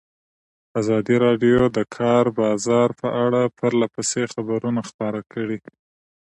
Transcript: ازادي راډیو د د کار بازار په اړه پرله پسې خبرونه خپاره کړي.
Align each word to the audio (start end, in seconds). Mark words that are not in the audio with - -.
ازادي 0.79 1.15
راډیو 1.25 1.59
د 1.71 1.73
د 1.77 1.79
کار 1.97 2.25
بازار 2.39 2.89
په 3.01 3.07
اړه 3.25 3.41
پرله 3.57 3.87
پسې 3.95 4.21
خبرونه 4.33 4.81
خپاره 4.89 5.19
کړي. 5.33 5.59